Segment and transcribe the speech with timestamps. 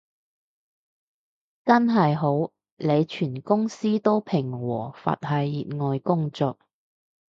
[1.63, 6.57] 真係好，你全公司都平和佛系熱愛工作